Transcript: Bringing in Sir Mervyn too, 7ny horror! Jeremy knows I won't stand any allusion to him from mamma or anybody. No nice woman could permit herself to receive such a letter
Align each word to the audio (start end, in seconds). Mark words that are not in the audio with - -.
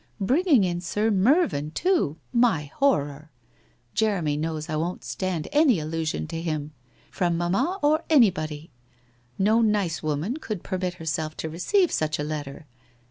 Bringing 0.19 0.63
in 0.63 0.81
Sir 0.81 1.11
Mervyn 1.11 1.69
too, 1.69 2.17
7ny 2.35 2.71
horror! 2.71 3.29
Jeremy 3.93 4.35
knows 4.35 4.67
I 4.67 4.75
won't 4.75 5.03
stand 5.03 5.47
any 5.51 5.79
allusion 5.79 6.25
to 6.29 6.41
him 6.41 6.71
from 7.11 7.37
mamma 7.37 7.77
or 7.83 8.03
anybody. 8.09 8.71
No 9.37 9.61
nice 9.61 10.01
woman 10.01 10.37
could 10.37 10.63
permit 10.63 10.95
herself 10.95 11.37
to 11.37 11.49
receive 11.49 11.91
such 11.91 12.17
a 12.17 12.23
letter 12.23 12.65